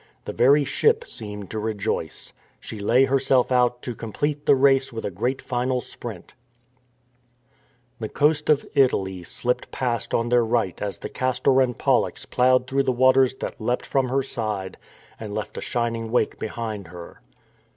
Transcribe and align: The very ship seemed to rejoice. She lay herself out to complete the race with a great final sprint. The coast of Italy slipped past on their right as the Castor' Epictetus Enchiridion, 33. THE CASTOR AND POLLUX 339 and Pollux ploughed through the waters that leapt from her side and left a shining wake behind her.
The 0.25 0.33
very 0.33 0.63
ship 0.65 1.05
seemed 1.07 1.51
to 1.51 1.59
rejoice. 1.59 2.33
She 2.59 2.79
lay 2.79 3.05
herself 3.05 3.51
out 3.51 3.83
to 3.83 3.93
complete 3.93 4.47
the 4.47 4.55
race 4.55 4.91
with 4.91 5.05
a 5.05 5.11
great 5.11 5.43
final 5.43 5.79
sprint. 5.79 6.33
The 7.99 8.09
coast 8.09 8.49
of 8.49 8.65
Italy 8.73 9.21
slipped 9.21 9.69
past 9.69 10.15
on 10.15 10.29
their 10.29 10.43
right 10.43 10.81
as 10.81 10.97
the 10.97 11.07
Castor' 11.07 11.51
Epictetus 11.51 11.51
Enchiridion, 11.51 11.53
33. 11.53 11.53
THE 11.53 11.53
CASTOR 11.53 11.61
AND 11.61 11.77
POLLUX 11.77 11.77
339 11.77 11.77
and 11.77 11.77
Pollux 11.77 12.25
ploughed 12.25 12.67
through 12.67 12.83
the 12.83 12.91
waters 12.91 13.35
that 13.35 13.61
leapt 13.61 13.85
from 13.85 14.09
her 14.09 14.23
side 14.23 14.77
and 15.19 15.35
left 15.35 15.57
a 15.59 15.61
shining 15.61 16.09
wake 16.11 16.39
behind 16.39 16.87
her. 16.87 17.21